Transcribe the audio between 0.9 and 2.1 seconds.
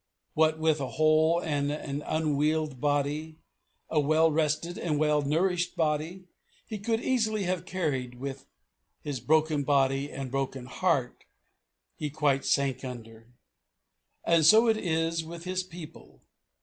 whole and an